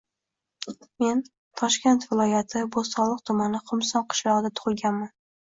Men 1.03 1.19
Toshkent 1.61 2.07
viloyati 2.13 2.63
Bo‘stonliq 2.77 3.23
tumani 3.31 3.63
Xumson 3.69 4.07
qishlog‘ida 4.15 4.53
tug‘ilganman. 4.63 5.17